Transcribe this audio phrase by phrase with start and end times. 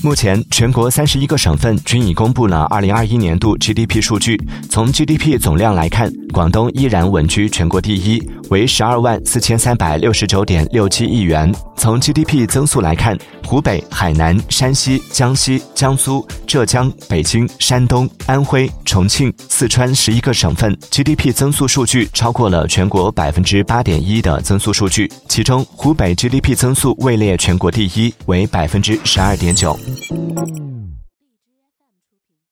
[0.00, 4.40] 目前，全国三十一个省份均已公布了二零二一年度 GDP 数据。
[4.70, 11.52] 从 GDP 总量来看，广东依然稳居全国第一，为十二万四千三百六十九点六七亿元。
[11.76, 25.10] 从 GDP 增速来看，湖北、海南、山西、江西、江苏、浙江、北京、山东、安徽、重庆、四川十一个省份 GDP 增速数据超过了全国百分之八点一的增速数据。
[25.26, 29.74] 其中，湖北 GDP 增速位列全国第一，为百分之十二点九。